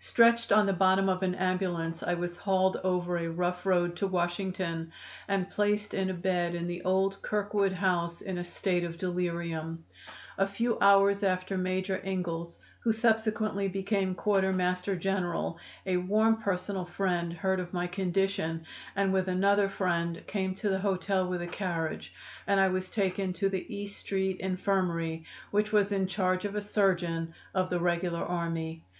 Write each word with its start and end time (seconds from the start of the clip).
Stretched 0.00 0.50
on 0.50 0.66
the 0.66 0.72
bottom 0.72 1.08
of 1.08 1.22
an 1.22 1.36
ambulance 1.36 2.02
I 2.02 2.14
was 2.14 2.36
hauled 2.36 2.76
over 2.82 3.16
a 3.16 3.28
rough 3.30 3.64
road 3.64 3.94
to 3.98 4.06
Washington 4.08 4.90
and 5.28 5.48
placed 5.48 5.94
in 5.94 6.10
a 6.10 6.12
bed 6.12 6.56
in 6.56 6.66
the 6.66 6.82
old 6.82 7.22
Kirkwood 7.22 7.70
House 7.74 8.20
in 8.20 8.36
a 8.36 8.42
state 8.42 8.82
of 8.82 8.98
delirium. 8.98 9.84
A 10.38 10.46
few 10.48 10.76
hours 10.80 11.22
after 11.22 11.56
Major 11.56 12.00
Ingalls, 12.04 12.58
who 12.80 12.90
subsequently 12.92 13.68
became 13.68 14.16
Quarter 14.16 14.52
Master 14.52 14.96
General, 14.96 15.56
a 15.86 15.98
warm 15.98 16.42
personal 16.42 16.84
friend, 16.84 17.32
heard 17.32 17.60
of 17.60 17.72
my 17.72 17.86
condition, 17.86 18.66
and 18.96 19.12
with 19.12 19.28
another 19.28 19.68
friend 19.68 20.20
came 20.26 20.56
to 20.56 20.68
the 20.68 20.80
hotel 20.80 21.28
with 21.28 21.40
a 21.40 21.46
carriage, 21.46 22.12
and 22.48 22.58
I 22.58 22.66
was 22.66 22.90
taken 22.90 23.32
to 23.34 23.48
the 23.48 23.72
E 23.72 23.86
Street 23.86 24.40
Infirmary, 24.40 25.24
which 25.52 25.70
was 25.70 25.92
in 25.92 26.08
charge 26.08 26.44
of 26.44 26.56
a 26.56 26.60
surgeon 26.60 27.34
of 27.54 27.70
the 27.70 27.78
regular 27.78 28.24
army. 28.24 28.82